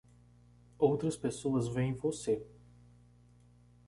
Outras 0.79 1.15
pessoas 1.15 1.67
veem 1.67 1.93
você 1.93 2.43